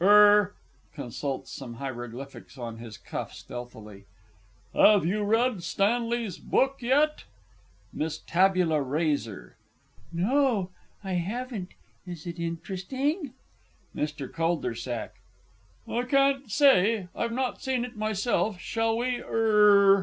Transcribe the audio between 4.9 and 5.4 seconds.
you